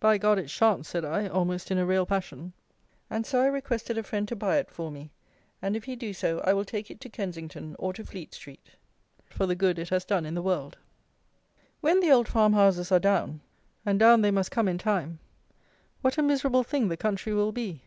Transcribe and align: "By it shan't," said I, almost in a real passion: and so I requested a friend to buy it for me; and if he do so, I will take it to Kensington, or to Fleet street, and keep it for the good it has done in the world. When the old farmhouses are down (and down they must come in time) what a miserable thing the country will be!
"By 0.00 0.16
it 0.16 0.50
shan't," 0.50 0.84
said 0.84 1.02
I, 1.02 1.28
almost 1.28 1.70
in 1.70 1.78
a 1.78 1.86
real 1.86 2.04
passion: 2.04 2.52
and 3.08 3.24
so 3.24 3.40
I 3.40 3.46
requested 3.46 3.96
a 3.96 4.02
friend 4.02 4.28
to 4.28 4.36
buy 4.36 4.58
it 4.58 4.70
for 4.70 4.90
me; 4.90 5.12
and 5.62 5.74
if 5.74 5.84
he 5.84 5.96
do 5.96 6.12
so, 6.12 6.40
I 6.40 6.52
will 6.52 6.66
take 6.66 6.90
it 6.90 7.00
to 7.00 7.08
Kensington, 7.08 7.74
or 7.78 7.94
to 7.94 8.04
Fleet 8.04 8.34
street, 8.34 8.60
and 8.66 8.66
keep 9.20 9.30
it 9.30 9.32
for 9.34 9.46
the 9.46 9.54
good 9.54 9.78
it 9.78 9.88
has 9.88 10.04
done 10.04 10.26
in 10.26 10.34
the 10.34 10.42
world. 10.42 10.76
When 11.80 12.00
the 12.00 12.12
old 12.12 12.28
farmhouses 12.28 12.92
are 12.92 13.00
down 13.00 13.40
(and 13.86 13.98
down 13.98 14.20
they 14.20 14.30
must 14.30 14.50
come 14.50 14.68
in 14.68 14.76
time) 14.76 15.20
what 16.02 16.18
a 16.18 16.22
miserable 16.22 16.64
thing 16.64 16.88
the 16.88 16.98
country 16.98 17.32
will 17.32 17.50
be! 17.52 17.80